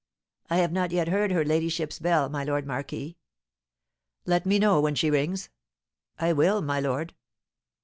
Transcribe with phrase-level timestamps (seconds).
[0.49, 3.17] "I have not yet heard her ladyship's bell, my lord marquis."
[4.25, 5.49] "Let me know when she rings."
[6.17, 7.13] "I will, my lord."